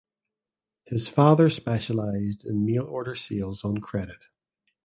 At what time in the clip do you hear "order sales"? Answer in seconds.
2.85-3.63